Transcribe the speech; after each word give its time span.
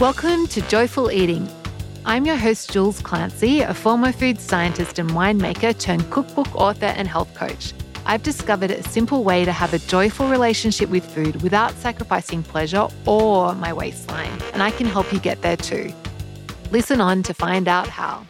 Welcome 0.00 0.46
to 0.48 0.60
Joyful 0.68 1.10
Eating. 1.10 1.50
I'm 2.04 2.24
your 2.24 2.36
host, 2.36 2.70
Jules 2.70 3.02
Clancy, 3.02 3.62
a 3.62 3.74
former 3.74 4.12
food 4.12 4.38
scientist 4.38 5.00
and 5.00 5.10
winemaker 5.10 5.76
turned 5.76 6.08
cookbook 6.12 6.54
author 6.54 6.86
and 6.86 7.08
health 7.08 7.34
coach. 7.34 7.72
I've 8.06 8.22
discovered 8.22 8.70
a 8.70 8.84
simple 8.84 9.24
way 9.24 9.44
to 9.44 9.50
have 9.50 9.74
a 9.74 9.80
joyful 9.80 10.28
relationship 10.28 10.88
with 10.88 11.04
food 11.04 11.42
without 11.42 11.72
sacrificing 11.72 12.44
pleasure 12.44 12.86
or 13.06 13.56
my 13.56 13.72
waistline, 13.72 14.40
and 14.52 14.62
I 14.62 14.70
can 14.70 14.86
help 14.86 15.12
you 15.12 15.18
get 15.18 15.42
there 15.42 15.56
too. 15.56 15.92
Listen 16.70 17.00
on 17.00 17.24
to 17.24 17.34
find 17.34 17.66
out 17.66 17.88
how. 17.88 18.24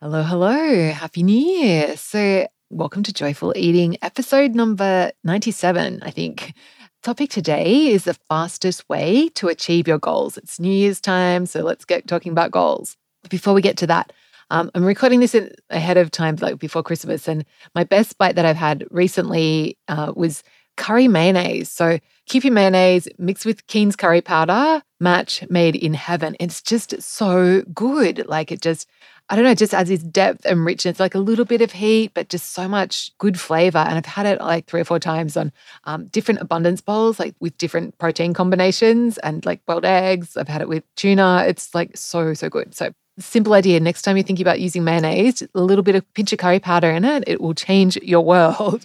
Hello, 0.00 0.22
hello. 0.22 0.92
Happy 0.92 1.22
New 1.22 1.36
Year. 1.36 1.94
So, 1.98 2.46
welcome 2.70 3.02
to 3.02 3.12
Joyful 3.12 3.52
Eating, 3.54 3.98
episode 4.00 4.54
number 4.54 5.12
97, 5.24 6.02
I 6.02 6.10
think. 6.10 6.54
Topic 7.02 7.30
today 7.30 7.88
is 7.88 8.04
the 8.04 8.14
fastest 8.14 8.88
way 8.88 9.28
to 9.30 9.48
achieve 9.48 9.88
your 9.88 9.98
goals. 9.98 10.38
It's 10.38 10.60
New 10.60 10.72
Year's 10.72 11.00
time, 11.00 11.46
so 11.46 11.62
let's 11.62 11.84
get 11.84 12.06
talking 12.06 12.30
about 12.30 12.52
goals. 12.52 12.96
Before 13.28 13.54
we 13.54 13.60
get 13.60 13.76
to 13.78 13.88
that, 13.88 14.12
um, 14.50 14.70
I'm 14.72 14.84
recording 14.84 15.18
this 15.18 15.34
in, 15.34 15.52
ahead 15.68 15.96
of 15.96 16.12
time, 16.12 16.36
like 16.36 16.60
before 16.60 16.84
Christmas, 16.84 17.26
and 17.26 17.44
my 17.74 17.82
best 17.82 18.18
bite 18.18 18.36
that 18.36 18.44
I've 18.44 18.54
had 18.54 18.84
recently 18.92 19.76
uh, 19.88 20.12
was 20.14 20.44
curry 20.76 21.08
mayonnaise. 21.08 21.68
So 21.68 21.98
keep 22.26 22.44
your 22.44 22.52
mayonnaise 22.52 23.08
mixed 23.18 23.46
with 23.46 23.66
Keen's 23.66 23.96
curry 23.96 24.20
powder, 24.20 24.80
match 25.00 25.42
made 25.50 25.74
in 25.74 25.94
heaven. 25.94 26.36
It's 26.38 26.62
just 26.62 27.02
so 27.02 27.62
good. 27.74 28.26
Like 28.28 28.52
it 28.52 28.62
just 28.62 28.88
I 29.32 29.34
don't 29.34 29.46
know, 29.46 29.54
just 29.54 29.72
adds 29.72 29.88
this 29.88 30.02
depth 30.02 30.44
and 30.44 30.62
richness, 30.62 31.00
like 31.00 31.14
a 31.14 31.18
little 31.18 31.46
bit 31.46 31.62
of 31.62 31.72
heat, 31.72 32.10
but 32.12 32.28
just 32.28 32.52
so 32.52 32.68
much 32.68 33.16
good 33.16 33.40
flavor. 33.40 33.78
And 33.78 33.96
I've 33.96 34.04
had 34.04 34.26
it 34.26 34.42
like 34.42 34.66
three 34.66 34.82
or 34.82 34.84
four 34.84 34.98
times 34.98 35.38
on 35.38 35.52
um, 35.84 36.04
different 36.08 36.42
abundance 36.42 36.82
bowls, 36.82 37.18
like 37.18 37.34
with 37.40 37.56
different 37.56 37.96
protein 37.96 38.34
combinations 38.34 39.16
and 39.16 39.46
like 39.46 39.64
boiled 39.64 39.86
eggs. 39.86 40.36
I've 40.36 40.48
had 40.48 40.60
it 40.60 40.68
with 40.68 40.84
tuna. 40.96 41.46
It's 41.48 41.74
like 41.74 41.96
so, 41.96 42.34
so 42.34 42.50
good. 42.50 42.74
So, 42.74 42.92
simple 43.18 43.54
idea 43.54 43.80
next 43.80 44.02
time 44.02 44.18
you're 44.18 44.24
thinking 44.24 44.44
about 44.44 44.60
using 44.60 44.84
mayonnaise, 44.84 45.42
a 45.54 45.62
little 45.62 45.82
bit 45.82 45.94
of 45.94 46.12
pinch 46.12 46.34
of 46.34 46.38
curry 46.38 46.60
powder 46.60 46.90
in 46.90 47.02
it, 47.06 47.24
it 47.26 47.40
will 47.40 47.54
change 47.54 47.96
your 48.02 48.20
world. 48.26 48.84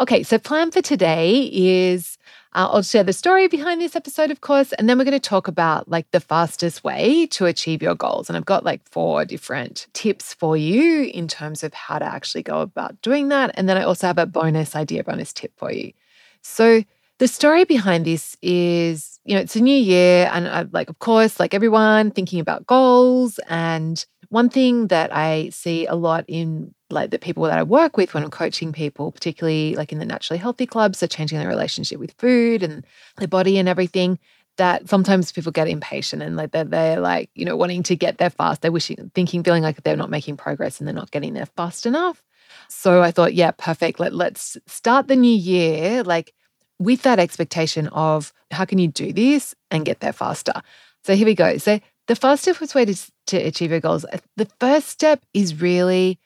okay, 0.00 0.24
so 0.24 0.36
plan 0.36 0.72
for 0.72 0.82
today 0.82 1.48
is 1.52 2.18
uh, 2.56 2.68
I'll 2.72 2.82
share 2.82 3.04
the 3.04 3.12
story 3.12 3.48
behind 3.48 3.80
this 3.82 3.94
episode, 3.94 4.30
of 4.30 4.40
course, 4.40 4.72
and 4.72 4.88
then 4.88 4.96
we're 4.96 5.04
going 5.04 5.12
to 5.12 5.20
talk 5.20 5.46
about 5.46 5.88
like 5.90 6.10
the 6.10 6.20
fastest 6.20 6.82
way 6.82 7.26
to 7.26 7.44
achieve 7.44 7.82
your 7.82 7.94
goals. 7.94 8.28
And 8.28 8.36
I've 8.36 8.46
got 8.46 8.64
like 8.64 8.80
four 8.88 9.26
different 9.26 9.86
tips 9.92 10.32
for 10.32 10.56
you 10.56 11.04
in 11.04 11.28
terms 11.28 11.62
of 11.62 11.74
how 11.74 11.98
to 11.98 12.04
actually 12.06 12.42
go 12.42 12.62
about 12.62 13.00
doing 13.02 13.28
that. 13.28 13.50
And 13.54 13.68
then 13.68 13.76
I 13.76 13.82
also 13.82 14.06
have 14.06 14.16
a 14.16 14.24
bonus 14.24 14.74
idea, 14.74 15.04
bonus 15.04 15.34
tip 15.34 15.52
for 15.56 15.70
you. 15.70 15.92
So 16.40 16.82
the 17.18 17.28
story 17.28 17.64
behind 17.64 18.06
this 18.06 18.38
is, 18.40 19.20
you 19.26 19.34
know, 19.34 19.40
it's 19.40 19.56
a 19.56 19.60
new 19.60 19.76
year, 19.76 20.30
and 20.32 20.48
I, 20.48 20.62
like, 20.72 20.88
of 20.88 20.98
course, 20.98 21.38
like 21.38 21.52
everyone, 21.52 22.10
thinking 22.10 22.40
about 22.40 22.66
goals 22.66 23.38
and 23.48 24.04
one 24.28 24.48
thing 24.48 24.86
that 24.88 25.14
I 25.14 25.50
see 25.50 25.86
a 25.86 25.94
lot 25.94 26.24
in 26.26 26.74
like 26.90 27.10
the 27.10 27.18
people 27.18 27.44
that 27.44 27.58
I 27.58 27.62
work 27.62 27.96
with 27.96 28.14
when 28.14 28.22
I'm 28.22 28.30
coaching 28.30 28.72
people, 28.72 29.12
particularly 29.12 29.74
like 29.74 29.92
in 29.92 29.98
the 29.98 30.04
naturally 30.04 30.38
healthy 30.38 30.66
clubs, 30.66 30.98
so 30.98 31.06
changing 31.06 31.38
their 31.38 31.48
relationship 31.48 31.98
with 31.98 32.12
food 32.12 32.62
and 32.62 32.84
their 33.16 33.28
body 33.28 33.58
and 33.58 33.68
everything, 33.68 34.18
that 34.56 34.88
sometimes 34.88 35.32
people 35.32 35.52
get 35.52 35.68
impatient 35.68 36.22
and 36.22 36.36
like 36.36 36.52
they're, 36.52 36.64
they're 36.64 37.00
like, 37.00 37.30
you 37.34 37.44
know, 37.44 37.56
wanting 37.56 37.82
to 37.84 37.96
get 37.96 38.18
there 38.18 38.30
fast. 38.30 38.62
They're 38.62 38.72
wishing, 38.72 39.10
thinking, 39.14 39.42
feeling 39.42 39.62
like 39.62 39.82
they're 39.82 39.96
not 39.96 40.10
making 40.10 40.36
progress 40.36 40.78
and 40.78 40.86
they're 40.86 40.94
not 40.94 41.10
getting 41.10 41.34
there 41.34 41.46
fast 41.46 41.86
enough. 41.86 42.22
So 42.68 43.02
I 43.02 43.10
thought, 43.10 43.34
yeah, 43.34 43.50
perfect. 43.50 44.00
Let, 44.00 44.14
let's 44.14 44.56
start 44.66 45.08
the 45.08 45.16
new 45.16 45.36
year 45.36 46.02
like 46.02 46.32
with 46.78 47.02
that 47.02 47.18
expectation 47.18 47.88
of 47.88 48.32
how 48.50 48.64
can 48.64 48.78
you 48.78 48.88
do 48.88 49.12
this 49.12 49.54
and 49.70 49.84
get 49.84 50.00
there 50.00 50.12
faster. 50.12 50.62
So 51.04 51.14
here 51.14 51.26
we 51.26 51.34
go. 51.34 51.58
So 51.58 51.80
the 52.06 52.16
fastest 52.16 52.74
way 52.74 52.84
to, 52.84 53.12
to 53.26 53.36
achieve 53.36 53.70
your 53.70 53.80
goals, 53.80 54.06
the 54.36 54.48
first 54.60 54.88
step 54.88 55.24
is 55.34 55.60
really 55.60 56.18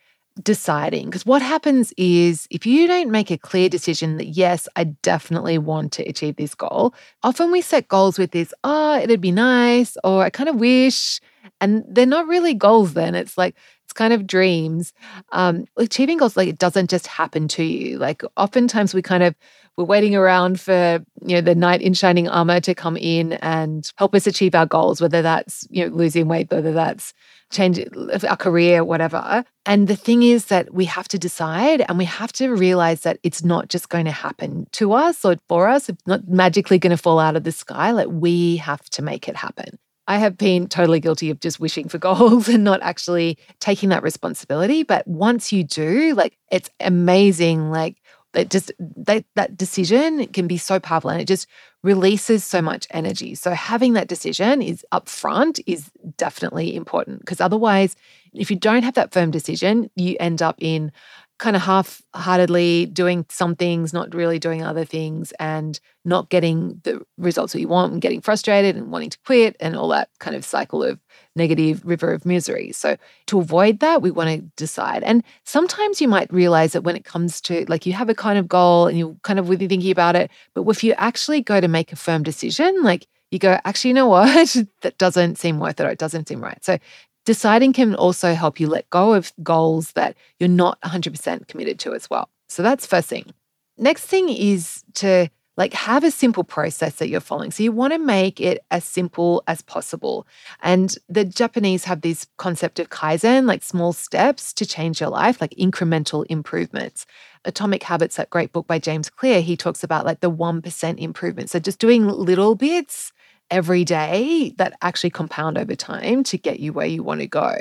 deciding. 0.43 1.07
Because 1.07 1.27
what 1.27 1.43
happens 1.43 1.93
is 1.97 2.47
if 2.51 2.67
you 2.67 2.87
don't 2.87 3.11
make 3.11 3.31
a 3.31 3.39
clear 3.39 3.69
decision 3.69 4.17
that, 4.17 4.29
yes, 4.29 4.69
I 4.77 4.85
definitely 4.85 5.59
want 5.59 5.93
to 5.93 6.05
achieve 6.05 6.37
this 6.37 6.55
goal, 6.55 6.95
often 7.23 7.51
we 7.51 7.61
set 7.61 7.89
goals 7.89 8.19
with 8.19 8.33
this, 8.33 8.53
oh, 8.65 8.99
it'd 8.99 9.21
be 9.21 9.33
nice, 9.33 9.97
or 10.05 10.23
I 10.23 10.31
kind 10.31 10.49
of 10.49 10.57
wish. 10.57 11.21
And 11.61 11.85
they're 11.89 12.07
not 12.07 12.27
really 12.27 12.55
goals 12.55 12.95
then. 12.95 13.15
It's 13.15 13.37
like, 13.37 13.55
it's 13.85 13.93
kind 13.93 14.13
of 14.13 14.27
dreams. 14.27 14.93
Um, 15.33 15.65
achieving 15.77 16.19
goals, 16.19 16.37
like 16.37 16.49
it 16.49 16.59
doesn't 16.59 16.91
just 16.91 17.07
happen 17.07 17.49
to 17.49 17.65
you. 17.65 17.99
Like 17.99 18.23
oftentimes 18.37 18.95
we 18.95 19.03
kind 19.03 19.23
of 19.23 19.35
we're 19.77 19.85
waiting 19.85 20.15
around 20.15 20.61
for 20.61 21.03
you 21.25 21.37
know 21.37 21.41
the 21.41 21.55
knight 21.55 21.81
in 21.83 21.95
shining 21.95 22.29
armor 22.29 22.61
to 22.61 22.75
come 22.75 22.97
in 22.97 23.33
and 23.35 23.91
help 23.97 24.15
us 24.15 24.27
achieve 24.27 24.55
our 24.55 24.67
goals 24.67 25.01
whether 25.01 25.23
that's 25.23 25.67
you 25.71 25.89
know 25.89 25.95
losing 25.95 26.29
weight 26.29 26.51
whether 26.51 26.73
that's 26.73 27.15
change 27.51 27.81
our 28.29 28.37
career 28.37 28.85
whatever. 28.85 29.45
And 29.67 29.89
the 29.89 29.97
thing 29.97 30.23
is 30.23 30.47
that 30.47 30.73
we 30.73 30.85
have 30.87 31.09
to 31.09 31.19
decide 31.19 31.85
and 31.89 31.99
we 31.99 32.05
have 32.05 32.33
to 32.35 32.51
realize 32.51 33.03
that 33.03 33.19
it's 33.23 33.45
not 33.45 33.69
just 33.69 33.89
going 33.89 34.07
to 34.07 34.11
happen 34.13 34.67
to 34.73 34.93
us 34.93 35.25
or 35.25 35.37
for 35.49 35.69
us. 35.69 35.89
It's 35.89 36.07
not 36.07 36.29
magically 36.29 36.79
going 36.79 36.91
to 36.91 36.97
fall 36.97 37.19
out 37.19 37.37
of 37.37 37.45
the 37.45 37.53
sky. 37.53 37.91
Like 37.91 38.09
we 38.09 38.57
have 38.57 38.89
to 38.91 39.03
make 39.03 39.29
it 39.29 39.37
happen. 39.37 39.79
I 40.07 40.19
have 40.19 40.37
been 40.37 40.67
totally 40.67 40.99
guilty 40.99 41.31
of 41.31 41.39
just 41.39 41.61
wishing 41.61 41.89
for 41.89 41.99
goals 42.09 42.49
and 42.49 42.65
not 42.65 42.81
actually 42.83 43.39
taking 43.61 43.91
that 43.91 44.03
responsibility. 44.03 44.83
But 44.83 45.07
once 45.07 45.53
you 45.53 45.63
do, 45.65 46.15
like 46.15 46.37
it's 46.51 46.71
amazing, 46.81 47.71
like 47.71 47.97
that 48.33 48.51
just 48.51 48.73
that 48.79 49.25
that 49.35 49.57
decision 49.57 50.27
can 50.29 50.47
be 50.47 50.57
so 50.57 50.79
powerful 50.79 51.11
and 51.11 51.21
it 51.21 51.27
just 51.27 51.47
releases 51.83 52.45
so 52.45 52.63
much 52.63 52.87
energy. 52.91 53.35
So 53.35 53.53
having 53.53 53.95
that 53.95 54.09
decision 54.09 54.63
is 54.63 54.85
upfront 54.93 55.61
is 55.67 55.91
definitely 56.17 56.77
important 56.77 57.21
because 57.21 57.41
otherwise 57.41 57.97
if 58.33 58.51
you 58.51 58.57
don't 58.57 58.83
have 58.83 58.95
that 58.95 59.13
firm 59.13 59.31
decision 59.31 59.91
you 59.97 60.17
end 60.21 60.43
up 60.43 60.57
in 60.59 60.93
kind 61.41 61.57
of 61.57 61.63
half 61.63 62.03
heartedly 62.15 62.87
doing 62.87 63.25
some 63.31 63.57
things, 63.57 63.93
not 63.93 64.15
really 64.15 64.39
doing 64.39 64.63
other 64.63 64.85
things, 64.85 65.33
and 65.41 65.81
not 66.05 66.29
getting 66.29 66.81
the 66.85 67.01
results 67.17 67.55
that 67.55 67.61
you 67.61 67.67
want 67.67 67.93
and 67.93 68.03
getting 68.03 68.21
frustrated 68.21 68.77
and 68.77 68.93
wanting 68.93 69.11
to 69.11 69.19
quit 69.25 69.57
and 69.59 69.75
all 69.75 69.89
that 69.89 70.11
kind 70.21 70.37
of 70.37 70.45
cycle 70.45 70.85
of 70.85 71.01
negative 71.35 71.83
river 71.85 72.13
of 72.13 72.27
misery. 72.27 72.73
So, 72.73 72.97
to 73.27 73.41
avoid 73.41 73.81
that, 73.81 74.03
we 74.03 74.11
want 74.11 74.29
to 74.29 74.43
decide. 74.57 75.03
And 75.03 75.25
sometimes 75.45 76.01
you 76.01 76.09
might 76.09 76.33
realize 76.33 76.75
that 76.75 76.85
when 76.85 76.95
it 76.95 77.05
comes 77.05 77.41
to 77.43 77.65
like 77.69 77.87
you 77.87 77.95
have 77.95 78.11
a 78.11 78.15
kind 78.15 78.39
of 78.39 78.47
goal 78.47 78.87
and 78.87 78.99
you're 78.99 79.17
kind 79.23 79.39
of 79.39 79.49
really 79.49 79.67
thinking 79.67 79.91
about 79.91 80.17
it, 80.17 80.31
but 80.55 80.69
if 80.69 80.85
you 80.85 80.93
actually 80.99 81.41
go 81.41 81.61
to 81.61 81.69
make 81.69 81.91
a 81.91 81.97
firm 81.97 82.23
decision, 82.23 82.83
like 82.83 83.07
you 83.31 83.39
go, 83.39 83.59
actually, 83.65 83.89
you 83.89 83.95
know 83.95 84.09
what? 84.09 84.57
that 84.83 84.99
doesn't 84.99 85.37
seem 85.37 85.59
worth 85.59 85.81
it 85.81 85.87
or 85.87 85.91
it 85.91 85.99
doesn't 85.99 86.29
seem 86.29 86.43
right. 86.43 86.63
So 86.65 86.79
Deciding 87.25 87.73
can 87.73 87.95
also 87.95 88.35
help 88.35 88.59
you 88.59 88.69
let 88.69 88.89
go 88.91 89.15
of 89.15 89.33
goals 89.43 89.93
that 89.93 90.17
you're 90.39 90.49
not 90.49 90.81
100% 90.83 91.49
committed 91.49 91.79
to 91.81 91.95
as 91.95 92.09
well. 92.09 92.29
So 92.49 92.63
that's 92.63 92.87
first 92.87 93.09
thing. 93.09 93.33
Next 93.77 94.07
thing 94.07 94.29
is 94.29 94.83
to 94.95 95.29
like 95.57 95.75
have 95.75 96.05
a 96.05 96.11
simple 96.11 96.43
process 96.43 96.95
that 96.97 97.09
you're 97.09 97.21
following. 97.21 97.51
So 97.51 97.63
you 97.63 97.71
want 97.71 97.93
to 97.93 97.99
make 97.99 98.41
it 98.41 98.65
as 98.71 98.83
simple 98.83 99.43
as 99.47 99.61
possible. 99.61 100.27
And 100.63 100.97
the 101.07 101.25
Japanese 101.25 101.85
have 101.85 102.01
this 102.01 102.27
concept 102.39 102.79
of 102.79 102.89
kaizen, 102.89 103.47
like 103.47 103.63
small 103.63 103.93
steps 103.93 104.55
to 104.55 104.65
change 104.65 105.01
your 105.01 105.11
life, 105.11 105.39
like 105.39 105.55
incremental 105.59 106.25
improvements. 106.31 107.05
Atomic 107.45 107.83
Habits, 107.83 108.17
that 108.17 108.31
great 108.31 108.53
book 108.53 108.67
by 108.67 108.79
James 108.79 109.11
Clear, 109.11 109.43
he 109.43 109.55
talks 109.55 109.85
about 109.85 110.07
like 110.07 110.21
the 110.21 110.31
1% 110.31 110.99
improvement. 110.99 111.51
So 111.51 111.59
just 111.59 111.79
doing 111.79 112.07
little 112.07 112.55
bits 112.55 113.13
every 113.51 113.85
day 113.85 114.55
that 114.59 114.75
actually 114.83 115.11
compound 115.11 115.59
over 115.59 115.75
time 115.75 116.23
to 116.25 116.39
get 116.39 116.61
you 116.61 116.73
where 116.73 116.87
you 116.87 117.03
want 117.03 117.21
to 117.21 117.27
go 117.27 117.57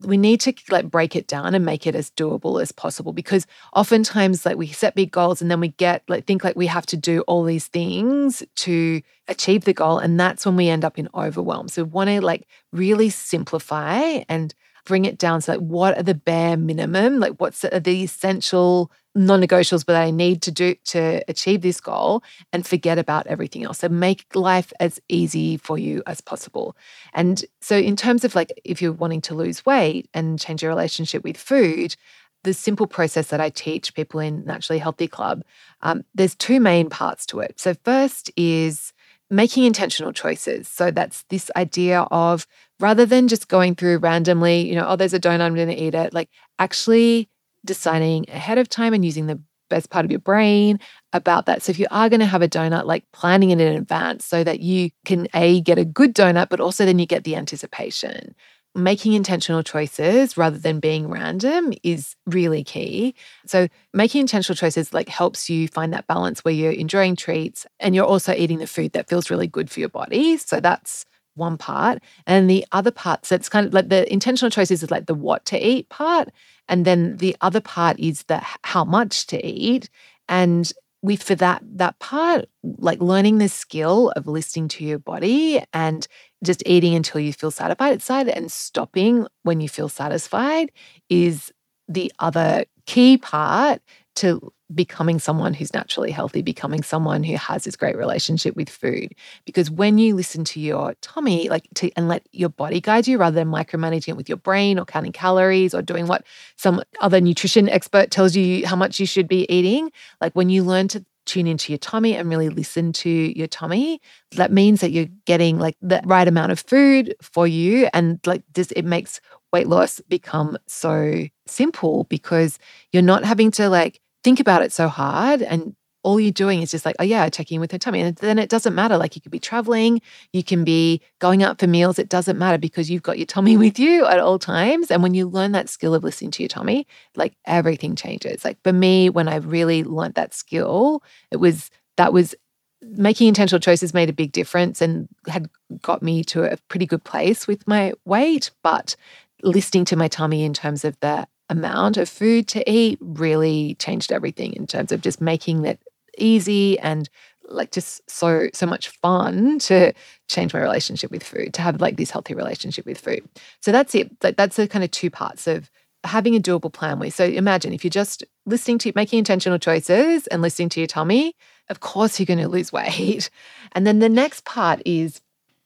we 0.00 0.16
need 0.16 0.40
to 0.40 0.52
like 0.70 0.90
break 0.90 1.14
it 1.14 1.26
down 1.28 1.54
and 1.54 1.64
make 1.64 1.86
it 1.86 1.94
as 1.94 2.10
doable 2.10 2.60
as 2.60 2.72
possible 2.72 3.12
because 3.12 3.46
oftentimes 3.74 4.44
like 4.44 4.56
we 4.56 4.66
set 4.66 4.94
big 4.94 5.10
goals 5.10 5.40
and 5.40 5.50
then 5.50 5.60
we 5.60 5.68
get 5.68 6.02
like 6.08 6.26
think 6.26 6.42
like 6.42 6.56
we 6.56 6.66
have 6.66 6.84
to 6.84 6.96
do 6.96 7.20
all 7.22 7.44
these 7.44 7.68
things 7.68 8.42
to 8.56 9.00
achieve 9.28 9.64
the 9.64 9.72
goal 9.72 9.98
and 9.98 10.18
that's 10.18 10.44
when 10.44 10.56
we 10.56 10.68
end 10.68 10.84
up 10.84 10.98
in 10.98 11.08
overwhelm 11.14 11.68
so 11.68 11.84
we 11.84 11.90
want 11.90 12.10
to 12.10 12.20
like 12.20 12.46
really 12.72 13.08
simplify 13.08 14.22
and 14.28 14.54
bring 14.84 15.04
it 15.04 15.18
down. 15.18 15.40
So, 15.40 15.52
like, 15.52 15.60
what 15.60 15.96
are 15.98 16.02
the 16.02 16.14
bare 16.14 16.56
minimum? 16.56 17.18
Like, 17.18 17.34
what's 17.38 17.60
the, 17.60 17.80
the 17.80 18.04
essential 18.04 18.90
non-negotiables 19.14 19.86
but 19.86 19.96
I 19.96 20.10
need 20.10 20.42
to 20.42 20.50
do 20.50 20.74
to 20.86 21.22
achieve 21.28 21.62
this 21.62 21.80
goal 21.80 22.22
and 22.52 22.66
forget 22.66 22.98
about 22.98 23.26
everything 23.26 23.64
else. 23.64 23.78
So 23.78 23.88
make 23.88 24.26
life 24.34 24.72
as 24.80 25.00
easy 25.08 25.56
for 25.56 25.78
you 25.78 26.02
as 26.06 26.20
possible. 26.20 26.76
And 27.12 27.44
so 27.60 27.76
in 27.76 27.96
terms 27.96 28.24
of 28.24 28.34
like 28.34 28.52
if 28.64 28.82
you're 28.82 28.92
wanting 28.92 29.20
to 29.22 29.34
lose 29.34 29.64
weight 29.64 30.08
and 30.14 30.38
change 30.38 30.62
your 30.62 30.70
relationship 30.70 31.22
with 31.22 31.36
food, 31.36 31.96
the 32.42 32.54
simple 32.54 32.86
process 32.86 33.28
that 33.28 33.40
I 33.40 33.50
teach 33.50 33.94
people 33.94 34.20
in 34.20 34.44
Naturally 34.44 34.78
Healthy 34.78 35.08
Club, 35.08 35.42
um, 35.82 36.04
there's 36.14 36.34
two 36.34 36.60
main 36.60 36.90
parts 36.90 37.24
to 37.26 37.40
it. 37.40 37.58
So 37.58 37.74
first 37.84 38.30
is 38.36 38.92
making 39.30 39.64
intentional 39.64 40.12
choices. 40.12 40.68
So 40.68 40.90
that's 40.90 41.24
this 41.30 41.50
idea 41.56 42.02
of 42.10 42.46
rather 42.80 43.06
than 43.06 43.28
just 43.28 43.48
going 43.48 43.74
through 43.74 43.98
randomly, 43.98 44.68
you 44.68 44.74
know, 44.74 44.86
oh, 44.86 44.96
there's 44.96 45.14
a 45.14 45.20
donut, 45.20 45.40
I'm 45.40 45.54
going 45.54 45.68
to 45.68 45.82
eat 45.82 45.94
it, 45.94 46.12
like 46.12 46.28
actually 46.58 47.28
deciding 47.64 48.26
ahead 48.28 48.58
of 48.58 48.68
time 48.68 48.94
and 48.94 49.04
using 49.04 49.26
the 49.26 49.40
best 49.70 49.90
part 49.90 50.04
of 50.04 50.10
your 50.10 50.20
brain 50.20 50.78
about 51.12 51.46
that. 51.46 51.62
So 51.62 51.70
if 51.70 51.78
you 51.78 51.86
are 51.90 52.08
going 52.08 52.20
to 52.20 52.26
have 52.26 52.42
a 52.42 52.48
donut, 52.48 52.84
like 52.84 53.04
planning 53.12 53.50
it 53.50 53.60
in 53.60 53.76
advance 53.76 54.24
so 54.24 54.44
that 54.44 54.60
you 54.60 54.90
can 55.04 55.26
A, 55.34 55.60
get 55.60 55.78
a 55.78 55.84
good 55.84 56.14
donut, 56.14 56.48
but 56.48 56.60
also 56.60 56.84
then 56.84 56.98
you 56.98 57.06
get 57.06 57.24
the 57.24 57.36
anticipation. 57.36 58.34
Making 58.76 59.12
intentional 59.12 59.62
choices 59.62 60.36
rather 60.36 60.58
than 60.58 60.80
being 60.80 61.08
random 61.08 61.72
is 61.84 62.16
really 62.26 62.64
key. 62.64 63.14
So 63.46 63.68
making 63.92 64.22
intentional 64.22 64.56
choices 64.56 64.92
like 64.92 65.08
helps 65.08 65.48
you 65.48 65.68
find 65.68 65.92
that 65.92 66.08
balance 66.08 66.44
where 66.44 66.54
you're 66.54 66.72
enjoying 66.72 67.14
treats 67.14 67.66
and 67.78 67.94
you're 67.94 68.04
also 68.04 68.34
eating 68.34 68.58
the 68.58 68.66
food 68.66 68.92
that 68.92 69.08
feels 69.08 69.30
really 69.30 69.46
good 69.46 69.70
for 69.70 69.78
your 69.78 69.88
body. 69.88 70.36
So 70.36 70.58
that's 70.58 71.06
one 71.34 71.56
part. 71.56 72.02
And 72.26 72.48
the 72.48 72.64
other 72.72 72.90
part, 72.90 73.26
so 73.26 73.34
it's 73.34 73.48
kind 73.48 73.66
of 73.66 73.74
like 73.74 73.88
the 73.88 74.10
intentional 74.12 74.50
choices 74.50 74.82
is 74.82 74.90
like 74.90 75.06
the 75.06 75.14
what 75.14 75.44
to 75.46 75.58
eat 75.58 75.88
part. 75.88 76.30
And 76.68 76.84
then 76.84 77.16
the 77.18 77.36
other 77.40 77.60
part 77.60 77.98
is 77.98 78.24
the 78.24 78.40
how 78.62 78.84
much 78.84 79.26
to 79.28 79.44
eat. 79.44 79.90
And 80.28 80.70
we 81.02 81.16
for 81.16 81.34
that 81.34 81.62
that 81.76 81.98
part, 81.98 82.46
like 82.62 83.00
learning 83.00 83.38
the 83.38 83.48
skill 83.48 84.10
of 84.16 84.26
listening 84.26 84.68
to 84.68 84.84
your 84.84 84.98
body 84.98 85.62
and 85.72 86.06
just 86.42 86.62
eating 86.66 86.94
until 86.94 87.20
you 87.20 87.32
feel 87.32 87.50
satisfied 87.50 88.28
and 88.28 88.50
stopping 88.50 89.26
when 89.42 89.60
you 89.60 89.68
feel 89.68 89.88
satisfied 89.88 90.72
is 91.10 91.52
the 91.88 92.10
other 92.18 92.64
key 92.86 93.18
part 93.18 93.82
to 94.16 94.52
becoming 94.72 95.18
someone 95.18 95.52
who's 95.52 95.74
naturally 95.74 96.10
healthy, 96.10 96.42
becoming 96.42 96.82
someone 96.82 97.22
who 97.22 97.36
has 97.36 97.64
this 97.64 97.76
great 97.76 97.96
relationship 97.96 98.56
with 98.56 98.68
food. 98.68 99.14
Because 99.44 99.70
when 99.70 99.98
you 99.98 100.14
listen 100.14 100.44
to 100.44 100.60
your 100.60 100.94
tummy, 101.02 101.48
like 101.48 101.68
to 101.74 101.90
and 101.96 102.08
let 102.08 102.26
your 102.32 102.48
body 102.48 102.80
guide 102.80 103.06
you 103.06 103.18
rather 103.18 103.34
than 103.34 103.48
micromanaging 103.48 104.08
it 104.08 104.16
with 104.16 104.28
your 104.28 104.38
brain 104.38 104.78
or 104.78 104.84
counting 104.84 105.12
calories 105.12 105.74
or 105.74 105.82
doing 105.82 106.06
what 106.06 106.24
some 106.56 106.82
other 107.00 107.20
nutrition 107.20 107.68
expert 107.68 108.10
tells 108.10 108.34
you 108.34 108.66
how 108.66 108.76
much 108.76 108.98
you 108.98 109.06
should 109.06 109.28
be 109.28 109.46
eating, 109.52 109.90
like 110.20 110.32
when 110.34 110.48
you 110.48 110.62
learn 110.64 110.88
to 110.88 111.04
tune 111.26 111.46
into 111.46 111.72
your 111.72 111.78
tummy 111.78 112.14
and 112.14 112.28
really 112.28 112.50
listen 112.50 112.92
to 112.92 113.08
your 113.08 113.46
tummy 113.46 114.00
that 114.32 114.52
means 114.52 114.82
that 114.82 114.90
you're 114.90 115.08
getting 115.24 115.58
like 115.58 115.74
the 115.80 116.00
right 116.04 116.28
amount 116.28 116.52
of 116.52 116.60
food 116.60 117.14
for 117.22 117.46
you 117.46 117.88
and 117.94 118.20
like 118.26 118.42
this 118.52 118.70
it 118.72 118.84
makes 118.84 119.22
weight 119.52 119.66
loss 119.66 120.00
become 120.08 120.58
so 120.66 121.24
simple 121.46 122.04
because 122.04 122.58
you're 122.92 123.02
not 123.02 123.24
having 123.24 123.50
to 123.50 123.68
like 123.68 124.00
think 124.24 124.40
about 124.40 124.62
it 124.62 124.72
so 124.72 124.88
hard 124.88 125.42
and 125.42 125.76
all 126.04 126.20
you're 126.20 126.30
doing 126.30 126.60
is 126.60 126.70
just 126.70 126.84
like, 126.84 126.94
oh 126.98 127.04
yeah, 127.04 127.28
checking 127.30 127.60
with 127.60 127.72
her 127.72 127.78
tummy. 127.78 128.00
And 128.00 128.14
then 128.16 128.38
it 128.38 128.50
doesn't 128.50 128.74
matter. 128.74 128.98
Like 128.98 129.16
you 129.16 129.22
could 129.22 129.32
be 129.32 129.40
traveling, 129.40 130.02
you 130.32 130.44
can 130.44 130.62
be 130.62 131.00
going 131.18 131.42
out 131.42 131.58
for 131.58 131.66
meals. 131.66 131.98
It 131.98 132.10
doesn't 132.10 132.38
matter 132.38 132.58
because 132.58 132.90
you've 132.90 133.02
got 133.02 133.18
your 133.18 133.26
tummy 133.26 133.56
with 133.64 133.78
you 133.78 134.04
at 134.04 134.20
all 134.20 134.38
times. 134.38 134.90
And 134.90 135.02
when 135.02 135.14
you 135.14 135.26
learn 135.26 135.52
that 135.52 135.70
skill 135.70 135.94
of 135.94 136.04
listening 136.04 136.30
to 136.32 136.42
your 136.42 136.48
tummy, 136.48 136.86
like 137.16 137.34
everything 137.46 137.96
changes. 137.96 138.44
Like 138.44 138.58
for 138.62 138.72
me, 138.72 139.08
when 139.08 139.28
I 139.28 139.36
really 139.36 139.82
learned 139.82 140.14
that 140.14 140.34
skill, 140.34 141.02
it 141.30 141.38
was 141.38 141.70
that 141.96 142.12
was 142.12 142.34
making 142.82 143.28
intentional 143.28 143.60
choices 143.60 143.94
made 143.94 144.10
a 144.10 144.12
big 144.12 144.30
difference 144.30 144.82
and 144.82 145.08
had 145.26 145.48
got 145.80 146.02
me 146.02 146.22
to 146.22 146.44
a 146.44 146.58
pretty 146.68 146.84
good 146.84 147.02
place 147.02 147.46
with 147.46 147.66
my 147.66 147.94
weight. 148.04 148.50
But 148.62 148.94
listening 149.42 149.86
to 149.86 149.96
my 149.96 150.08
tummy 150.08 150.44
in 150.44 150.52
terms 150.52 150.84
of 150.84 150.98
the 151.00 151.26
amount 151.48 151.96
of 151.96 152.08
food 152.08 152.48
to 152.48 152.70
eat 152.70 152.98
really 153.00 153.76
changed 153.78 154.12
everything 154.12 154.52
in 154.54 154.66
terms 154.66 154.92
of 154.92 155.00
just 155.00 155.20
making 155.20 155.64
it 155.64 155.80
easy 156.16 156.78
and 156.78 157.08
like 157.48 157.70
just 157.70 158.08
so 158.10 158.48
so 158.54 158.66
much 158.66 158.88
fun 158.88 159.58
to 159.58 159.92
change 160.28 160.54
my 160.54 160.60
relationship 160.60 161.10
with 161.10 161.22
food 161.22 161.52
to 161.52 161.60
have 161.60 161.80
like 161.80 161.96
this 161.96 162.10
healthy 162.10 162.34
relationship 162.34 162.86
with 162.86 162.98
food. 162.98 163.22
So 163.60 163.70
that's 163.70 163.94
it. 163.94 164.10
Like 164.22 164.36
that's 164.36 164.56
the 164.56 164.66
kind 164.66 164.84
of 164.84 164.90
two 164.90 165.10
parts 165.10 165.46
of 165.46 165.70
having 166.04 166.34
a 166.34 166.40
doable 166.40 166.72
plan 166.72 166.98
with. 166.98 167.14
So 167.14 167.24
imagine 167.24 167.72
if 167.72 167.84
you're 167.84 167.90
just 167.90 168.24
listening 168.46 168.78
to 168.78 168.92
making 168.94 169.18
intentional 169.18 169.58
choices 169.58 170.26
and 170.28 170.40
listening 170.40 170.70
to 170.70 170.80
your 170.80 170.86
tummy 170.86 171.34
of 171.68 171.80
course 171.80 172.18
you're 172.18 172.26
going 172.26 172.38
to 172.38 172.48
lose 172.48 172.72
weight. 172.72 173.30
And 173.72 173.86
then 173.86 173.98
the 173.98 174.08
next 174.08 174.44
part 174.44 174.80
is 174.84 175.20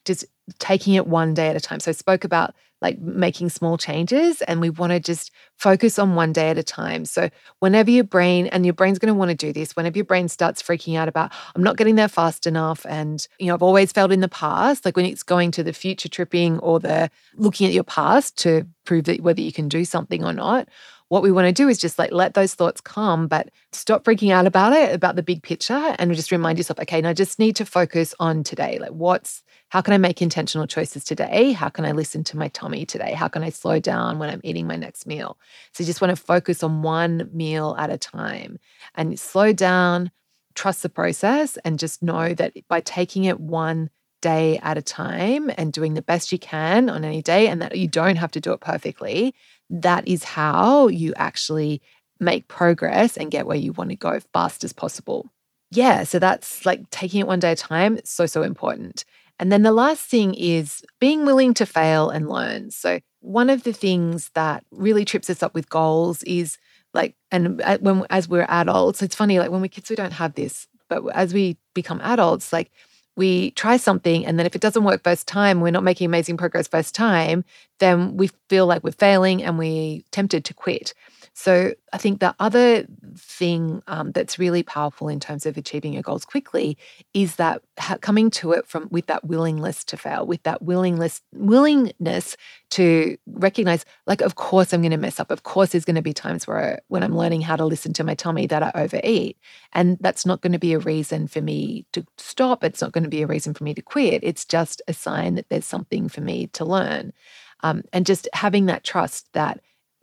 just 0.05 0.25
taking 0.59 0.95
it 0.95 1.07
one 1.07 1.35
day 1.35 1.49
at 1.49 1.57
a 1.57 1.61
time. 1.61 1.81
So 1.81 1.91
I 1.91 1.93
spoke 1.93 2.25
about 2.25 2.55
like 2.81 2.99
making 3.01 3.51
small 3.51 3.77
changes 3.77 4.41
and 4.43 4.61
we 4.61 4.71
want 4.71 4.93
to 4.93 5.01
just 5.01 5.31
focus 5.59 5.99
on 5.99 6.15
one 6.15 6.33
day 6.33 6.51
at 6.51 6.59
a 6.59 6.63
time. 6.63 7.05
So 7.05 7.29
whenever 7.59 7.91
your 7.91 8.05
brain 8.05 8.47
and 8.47 8.65
your 8.65 8.75
brain's 8.75 8.99
going 8.99 9.13
to 9.13 9.19
want 9.19 9.31
to 9.31 9.37
do 9.37 9.53
this, 9.53 9.77
whenever 9.77 9.99
your 9.99 10.05
brain 10.05 10.29
starts 10.29 10.63
freaking 10.63 10.97
out 10.97 11.09
about 11.09 11.33
I'm 11.55 11.63
not 11.63 11.77
getting 11.77 11.97
there 11.97 12.09
fast 12.09 12.47
enough 12.47 12.87
and 12.89 13.27
you 13.39 13.47
know 13.47 13.55
I've 13.55 13.63
always 13.63 13.93
failed 13.93 14.13
in 14.13 14.21
the 14.21 14.29
past, 14.29 14.85
like 14.85 14.97
when 14.97 15.07
it's 15.07 15.23
going 15.23 15.51
to 15.53 15.63
the 15.63 15.73
future 15.73 16.09
tripping 16.09 16.59
or 16.61 16.81
the 16.81 17.11
looking 17.35 17.67
at 17.67 17.73
your 17.73 17.85
past 17.85 18.39
to 18.39 18.67
prove 18.85 19.05
that 19.05 19.21
whether 19.21 19.41
you 19.41 19.53
can 19.53 19.69
do 19.69 19.85
something 19.85 20.25
or 20.25 20.33
not, 20.33 20.69
what 21.09 21.23
we 21.23 21.33
want 21.33 21.47
to 21.47 21.53
do 21.53 21.69
is 21.69 21.79
just 21.79 21.99
like 21.99 22.13
let 22.13 22.35
those 22.35 22.55
thoughts 22.55 22.81
come, 22.81 23.29
but 23.29 23.51
stop 23.73 24.05
freaking 24.05 24.31
out 24.31 24.47
about 24.47 24.73
it, 24.73 24.95
about 24.95 25.17
the 25.17 25.23
big 25.23 25.43
picture, 25.43 25.97
and 25.99 26.15
just 26.15 26.31
remind 26.31 26.59
yourself, 26.59 26.79
okay, 26.81 27.01
now 27.01 27.11
I 27.11 27.15
just 27.15 27.39
need 27.39 27.57
to 27.57 27.65
focus 27.65 28.15
on 28.21 28.45
today. 28.45 28.79
Like, 28.79 28.91
what's, 28.91 29.43
how 29.71 29.81
can 29.81 29.95
I 29.95 29.99
make 29.99 30.21
intentional 30.21 30.67
choices 30.67 31.05
today? 31.05 31.53
How 31.53 31.71
can 31.71 31.85
I 31.87 31.93
listen 31.93 32.25
to 32.25 32.37
my 32.37 32.49
tummy 32.49 32.85
today? 32.85 33.15
How 33.15 33.29
can 33.29 33.43
I 33.43 33.49
slow 33.49 33.81
down 33.81 34.19
when 34.19 34.29
I'm 34.29 34.41
eating 34.45 34.67
my 34.67 34.77
next 34.77 35.07
meal? 35.07 35.39
So 35.73 35.83
you 35.83 35.87
just 35.87 36.01
want 36.01 36.17
to 36.17 36.23
focus 36.23 36.63
on 36.63 36.83
one 36.83 37.29
meal 37.33 37.77
at 37.79 37.91
a 37.91 37.99
time 37.99 38.59
and 38.95 39.19
slow 39.19 39.53
down, 39.53 40.11
trust 40.55 40.83
the 40.83 40.89
process, 40.89 41.57
and 41.65 41.79
just 41.79 42.03
know 42.03 42.35
that 42.35 42.55
by 42.69 42.81
taking 42.81 43.25
it 43.25 43.41
one 43.41 43.91
day 44.21 44.59
at 44.59 44.77
a 44.77 44.83
time 44.83 45.51
and 45.57 45.73
doing 45.73 45.95
the 45.95 46.03
best 46.03 46.33
you 46.33 46.39
can 46.39 46.91
on 46.91 47.05
any 47.05 47.23
day, 47.23 47.47
and 47.47 47.63
that 47.63 47.77
you 47.77 47.87
don't 47.87 48.17
have 48.17 48.33
to 48.33 48.41
do 48.41 48.53
it 48.53 48.61
perfectly, 48.61 49.35
that 49.71 50.07
is 50.09 50.25
how 50.25 50.89
you 50.89 51.13
actually 51.17 51.81
make 52.19 52.49
progress 52.49 53.17
and 53.17 53.31
get 53.31 53.47
where 53.47 53.57
you 53.57 53.73
want 53.73 53.91
to 53.91 53.97
go 53.97 54.19
fast 54.33 54.65
as 54.65 54.73
possible. 54.73 55.31
Yeah, 55.71 56.05
so 56.05 56.19
that's 56.19 56.67
like 56.67 56.89
taking 56.91 57.21
it 57.21 57.27
one 57.27 57.39
day 57.39 57.53
at 57.53 57.61
a 57.61 57.63
time, 57.63 58.01
so, 58.05 58.27
so 58.27 58.43
important. 58.43 59.05
And 59.39 59.53
then 59.53 59.63
the 59.63 59.73
last 59.73 60.03
thing 60.03 60.35
is 60.35 60.83
being 60.99 61.25
willing 61.25 61.55
to 61.55 61.67
fail 61.67 62.11
and 62.11 62.29
learn. 62.29 62.71
So, 62.71 62.99
one 63.21 63.51
of 63.51 63.65
the 63.65 63.73
things 63.73 64.31
that 64.35 64.65
really 64.71 65.05
trips 65.05 65.29
us 65.31 65.43
up 65.43 65.55
with 65.55 65.69
goals 65.69 66.23
is 66.23 66.59
like, 66.95 67.15
and 67.31 67.61
uh, 67.63 67.79
when 67.81 68.07
as 68.11 68.29
we're 68.29 68.47
adults, 68.49 69.03
it's 69.03 69.15
funny, 69.15 69.39
like 69.39 69.51
when 69.51 69.61
we're 69.61 69.69
kids, 69.69 69.91
we 69.91 69.97
don't 69.97 70.13
have 70.13 70.35
this, 70.35 70.67
but 70.89 71.03
as 71.15 71.35
we 71.35 71.57
become 71.75 72.01
adults, 72.03 72.53
like 72.53 72.71
we 73.17 73.51
try 73.53 73.77
something 73.77 74.25
and 74.25 74.39
then 74.39 74.47
if 74.47 74.55
it 74.55 74.63
doesn't 74.63 74.85
work 74.85 75.03
first 75.03 75.27
time, 75.27 75.61
we're 75.61 75.73
not 75.73 75.83
making 75.83 76.07
amazing 76.07 76.37
progress 76.37 76.69
first 76.69 76.95
time, 76.95 77.45
then 77.81 78.17
we 78.17 78.31
feel 78.49 78.67
like 78.67 78.85
we're 78.85 78.93
failing 78.93 79.43
and 79.43 79.59
we're 79.59 80.01
tempted 80.13 80.45
to 80.45 80.55
quit. 80.55 80.95
So 81.41 81.73
I 81.93 81.99
think 81.99 82.19
the 82.19 82.35
other 82.41 82.85
thing 83.17 83.81
um, 83.87 84.11
that's 84.11 84.41
really 84.41 84.65
powerful 84.65 85.09
in 85.09 85.21
terms 85.21 85.47
of 85.47 85.57
achieving 85.57 85.93
your 85.93 86.03
goals 86.03 86.25
quickly 86.25 86.77
is 87.15 87.37
that 87.37 87.63
coming 88.01 88.29
to 88.31 88.51
it 88.51 88.67
from 88.67 88.89
with 88.91 89.07
that 89.07 89.25
willingness 89.25 89.85
to 89.85 89.97
fail, 89.97 90.27
with 90.27 90.43
that 90.43 90.63
willingness 90.63 91.23
willingness 91.33 92.37
to 92.71 93.17
recognize, 93.29 93.85
like, 94.09 94.21
of 94.21 94.35
course 94.35 94.73
I'm 94.73 94.83
going 94.83 94.91
to 94.91 94.97
mess 94.97 95.21
up. 95.21 95.31
Of 95.31 95.45
course, 95.45 95.71
there's 95.71 95.85
going 95.85 95.95
to 95.95 96.03
be 96.03 96.13
times 96.13 96.49
where 96.49 96.81
when 96.89 97.05
I'm 97.05 97.17
learning 97.17 97.43
how 97.43 97.55
to 97.55 97.65
listen 97.65 97.93
to 97.93 98.05
my 98.05 98.17
tummy 98.17 98.49
that 98.49 98.65
I 98.65 98.73
overeat, 98.75 99.39
and 99.73 99.97
that's 100.01 100.27
not 100.27 100.41
going 100.41 100.55
to 100.55 100.59
be 100.59 100.73
a 100.73 100.81
reason 100.81 101.29
for 101.29 101.41
me 101.41 101.87
to 101.93 102.05
stop. 102.17 102.65
It's 102.65 102.83
not 102.83 102.91
going 102.91 103.05
to 103.05 103.11
be 103.11 103.23
a 103.23 103.29
reason 103.29 103.55
for 103.55 103.63
me 103.63 103.75
to 103.75 103.83
quit. 103.83 104.25
It's 104.25 104.45
just 104.45 104.83
a 104.89 104.93
sign 104.93 105.37
that 105.37 105.49
there's 105.51 105.67
something 105.67 106.09
for 106.09 106.21
me 106.21 106.49
to 106.49 106.65
learn, 106.65 107.13
um, 107.61 107.85
and 107.93 108.05
just 108.05 108.29
having 108.33 108.67
that 108.67 108.83
trust 108.83 109.33
that 109.35 109.61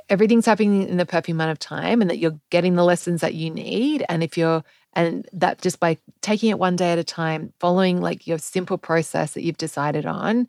everything's 0.10 0.46
happening 0.46 0.88
in 0.88 0.98
the 0.98 1.06
perfect 1.06 1.30
amount 1.30 1.52
of 1.52 1.60
time 1.60 2.02
and 2.02 2.10
that 2.10 2.20
you're 2.20 2.40
getting 2.50 2.76
the 2.76 2.84
lessons 2.84 3.22
that 3.22 3.34
you 3.34 3.50
need. 3.50 4.06
And 4.10 4.24
if 4.24 4.38
you're, 4.38 4.64
and 4.94 5.28
that 5.34 5.62
just 5.62 5.80
by 5.80 5.98
taking 6.22 6.50
it 6.50 6.60
one 6.60 6.76
day 6.76 6.92
at 6.92 7.00
a 7.00 7.04
time, 7.04 7.54
following 7.60 8.02
like 8.02 8.28
your 8.28 8.38
simple 8.38 8.78
process 8.78 9.34
that 9.34 9.44
you've 9.44 9.58
decided 9.58 10.06
on 10.06 10.48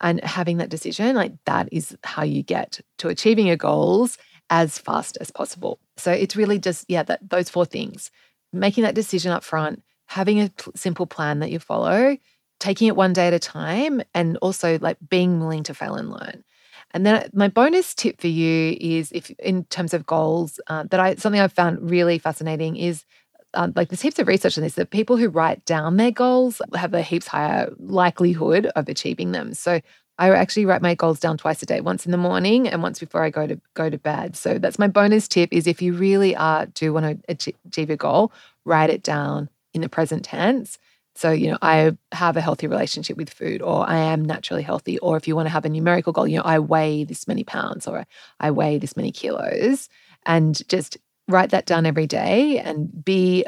and 0.00 0.22
having 0.24 0.58
that 0.58 0.70
decision, 0.70 1.16
like 1.16 1.32
that 1.46 1.68
is 1.72 1.96
how 2.04 2.22
you 2.22 2.42
get 2.42 2.80
to 2.98 3.08
achieving 3.08 3.46
your 3.46 3.56
goals 3.56 4.18
as 4.50 4.78
fast 4.78 5.18
as 5.20 5.30
possible. 5.30 5.78
So 5.96 6.12
it's 6.12 6.36
really 6.36 6.58
just, 6.58 6.84
yeah, 6.88 7.02
that 7.04 7.28
those 7.28 7.48
four 7.48 7.64
things 7.66 8.10
making 8.52 8.84
that 8.84 8.94
decision 8.94 9.32
up 9.32 9.42
front, 9.42 9.82
having 10.06 10.40
a 10.40 10.50
simple 10.74 11.06
plan 11.06 11.38
that 11.40 11.50
you 11.50 11.58
follow, 11.58 12.16
taking 12.60 12.86
it 12.86 12.96
one 12.96 13.12
day 13.12 13.26
at 13.26 13.32
a 13.32 13.38
time, 13.38 14.02
and 14.14 14.36
also 14.38 14.78
like 14.78 14.98
being 15.08 15.40
willing 15.40 15.62
to 15.64 15.74
fail 15.74 15.94
and 15.94 16.10
learn. 16.10 16.44
And 16.94 17.06
then 17.06 17.30
my 17.32 17.48
bonus 17.48 17.94
tip 17.94 18.20
for 18.20 18.28
you 18.28 18.76
is 18.80 19.12
if 19.12 19.30
in 19.38 19.64
terms 19.64 19.94
of 19.94 20.06
goals 20.06 20.60
uh, 20.66 20.84
that 20.90 21.00
I 21.00 21.14
something 21.16 21.40
I've 21.40 21.52
found 21.52 21.90
really 21.90 22.18
fascinating 22.18 22.76
is 22.76 23.04
um, 23.54 23.72
like 23.76 23.88
there's 23.88 24.00
heaps 24.00 24.18
of 24.18 24.28
research 24.28 24.56
on 24.56 24.64
this 24.64 24.74
that 24.74 24.90
people 24.90 25.16
who 25.16 25.28
write 25.28 25.64
down 25.64 25.96
their 25.96 26.10
goals 26.10 26.60
have 26.74 26.94
a 26.94 27.02
heaps 27.02 27.26
higher 27.26 27.72
likelihood 27.78 28.66
of 28.76 28.88
achieving 28.88 29.32
them. 29.32 29.54
So 29.54 29.80
I 30.18 30.30
actually 30.30 30.66
write 30.66 30.82
my 30.82 30.94
goals 30.94 31.20
down 31.20 31.38
twice 31.38 31.62
a 31.62 31.66
day, 31.66 31.80
once 31.80 32.04
in 32.06 32.12
the 32.12 32.18
morning 32.18 32.68
and 32.68 32.82
once 32.82 32.98
before 32.98 33.22
I 33.22 33.30
go 33.30 33.46
to 33.46 33.60
go 33.74 33.90
to 33.90 33.98
bed. 33.98 34.36
So 34.36 34.58
that's 34.58 34.78
my 34.78 34.88
bonus 34.88 35.28
tip 35.28 35.52
is 35.52 35.66
if 35.66 35.82
you 35.82 35.94
really 35.94 36.36
are 36.36 36.66
do 36.66 36.92
want 36.92 37.26
to 37.26 37.48
achieve 37.66 37.90
a 37.90 37.96
goal, 37.96 38.32
write 38.64 38.90
it 38.90 39.02
down 39.02 39.48
in 39.74 39.80
the 39.80 39.88
present 39.88 40.24
tense 40.24 40.78
so, 41.14 41.30
you 41.30 41.50
know, 41.50 41.58
I 41.60 41.96
have 42.12 42.36
a 42.36 42.40
healthy 42.40 42.66
relationship 42.66 43.16
with 43.16 43.30
food, 43.30 43.60
or 43.60 43.88
I 43.88 43.98
am 43.98 44.24
naturally 44.24 44.62
healthy, 44.62 44.98
or 44.98 45.16
if 45.16 45.28
you 45.28 45.36
want 45.36 45.46
to 45.46 45.52
have 45.52 45.64
a 45.64 45.68
numerical 45.68 46.12
goal, 46.12 46.26
you 46.26 46.38
know, 46.38 46.44
I 46.44 46.58
weigh 46.58 47.04
this 47.04 47.28
many 47.28 47.44
pounds 47.44 47.86
or 47.86 48.06
I 48.40 48.50
weigh 48.50 48.78
this 48.78 48.96
many 48.96 49.12
kilos, 49.12 49.88
and 50.24 50.66
just 50.68 50.96
write 51.28 51.50
that 51.50 51.66
down 51.66 51.86
every 51.86 52.06
day 52.06 52.58
and 52.58 53.04
be 53.04 53.44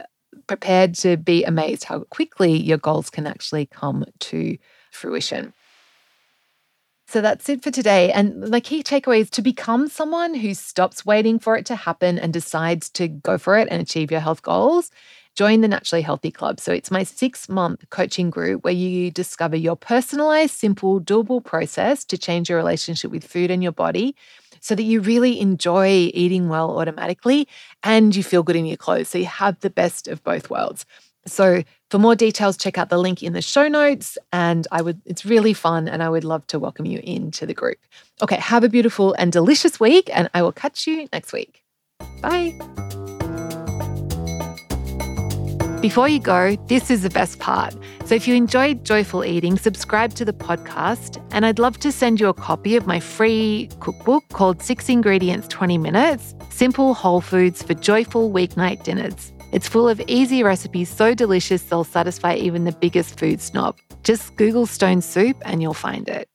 prepared 0.47 0.95
to 0.95 1.17
be 1.17 1.45
amazed 1.45 1.85
how 1.85 2.01
quickly 2.01 2.57
your 2.57 2.79
goals 2.79 3.09
can 3.09 3.27
actually 3.27 3.67
come 3.67 4.05
to 4.21 4.59
fruition. 4.93 5.53
So 7.07 7.21
that's 7.21 7.49
it 7.49 7.63
for 7.63 7.71
today. 7.71 8.11
And 8.13 8.43
the 8.43 8.61
key 8.61 8.83
takeaway 8.83 9.21
is 9.21 9.31
to 9.31 9.43
become 9.43 9.89
someone 9.89 10.35
who 10.35 10.55
stops 10.55 11.05
waiting 11.05 11.39
for 11.39 11.57
it 11.57 11.67
to 11.67 11.77
happen 11.77 12.19
and 12.19 12.33
decides 12.33 12.91
to 12.91 13.09
go 13.09 13.39
for 13.39 13.59
it 13.59 13.69
and 13.71 13.81
achieve 13.81 14.11
your 14.11 14.21
health 14.21 14.43
goals. 14.43 14.91
Join 15.35 15.63
the 15.63 15.69
Naturally 15.69 16.03
Healthy 16.03 16.31
Club. 16.31 16.61
So 16.61 16.73
it's 16.73 16.91
my 16.91 17.03
six 17.03 17.49
month 17.49 17.85
coaching 17.91 18.31
group 18.31 18.63
where 18.63 18.73
you 18.73 19.11
discover 19.11 19.57
your 19.57 19.77
personalized, 19.77 20.55
simple, 20.55 21.01
doable 21.01 21.45
process 21.45 22.05
to 22.07 22.19
change 22.19 22.49
your 22.49 22.59
relationship 22.59 23.11
with 23.11 23.25
food 23.25 23.51
and 23.51 23.63
your 23.63 23.73
body 23.73 24.15
so 24.61 24.75
that 24.75 24.85
you 24.85 25.01
really 25.01 25.41
enjoy 25.41 26.11
eating 26.15 26.49
well 26.49 26.79
automatically 26.79 27.49
and 27.83 28.15
you 28.15 28.23
feel 28.23 28.43
good 28.43 28.57
in 28.57 28.65
your 28.65 28.77
clothes. 28.77 29.09
So 29.09 29.19
you 29.19 29.27
have 29.27 29.59
the 29.61 29.71
best 29.71 30.09
of 30.09 30.23
both 30.23 30.51
worlds. 30.51 30.87
So 31.27 31.65
for 31.91 31.99
more 31.99 32.15
details, 32.15 32.57
check 32.57 32.79
out 32.79 32.89
the 32.89 32.99
link 32.99 33.23
in 33.23 33.33
the 33.33 33.43
show 33.43 33.69
notes. 33.69 34.17
And 34.33 34.67
I 34.71 34.83
would, 34.83 35.01
it's 35.05 35.25
really 35.25 35.53
fun 35.53 35.89
and 35.89 36.03
I 36.03 36.09
would 36.09 36.25
love 36.25 36.47
to 36.49 36.59
welcome 36.59 36.87
you 36.87 37.01
into 37.03 37.45
the 37.45 37.55
group. 37.55 37.79
Okay, 38.23 38.37
have 38.37 38.63
a 38.63 38.69
beautiful 38.69 39.15
and 39.15 39.33
delicious 39.33 39.81
week, 39.81 40.09
and 40.13 40.31
I 40.33 40.43
will 40.43 40.53
catch 40.53 40.87
you 40.87 41.09
next 41.13 41.33
week. 41.33 41.65
Bye. 42.23 42.57
Before 45.85 46.09
you 46.09 46.19
go, 46.19 46.57
this 46.67 46.91
is 46.91 47.03
the 47.03 47.11
best 47.11 47.41
part. 47.41 47.75
So, 48.07 48.15
if 48.15 48.27
you 48.27 48.35
enjoyed 48.35 48.87
Joyful 48.87 49.23
Eating, 49.23 49.59
subscribe 49.59 50.15
to 50.15 50.25
the 50.25 50.33
podcast. 50.33 51.23
And 51.31 51.45
I'd 51.45 51.59
love 51.59 51.79
to 51.81 51.93
send 51.93 52.19
you 52.19 52.29
a 52.29 52.33
copy 52.33 52.75
of 52.77 52.87
my 52.87 52.99
free 52.99 53.69
cookbook 53.81 54.25
called 54.31 54.63
Six 54.63 54.89
Ingredients 54.89 55.47
20 55.49 55.77
Minutes 55.77 56.35
Simple 56.49 56.95
Whole 56.95 57.21
Foods 57.21 57.63
for 57.63 57.75
Joyful 57.75 58.33
Weeknight 58.33 58.83
Dinners. 58.83 59.35
It's 59.53 59.69
full 59.69 59.87
of 59.87 60.01
easy 60.07 60.43
recipes 60.43 60.89
so 60.89 61.13
delicious 61.13 61.65
they'll 61.65 61.85
satisfy 61.85 62.35
even 62.35 62.65
the 62.65 62.73
biggest 62.73 63.19
food 63.21 63.43
snob. 63.43 63.77
Just 64.05 64.35
Google 64.37 64.65
stone 64.65 65.03
soup 65.03 65.37
and 65.45 65.61
you'll 65.61 65.75
find 65.75 66.09
it. 66.09 66.31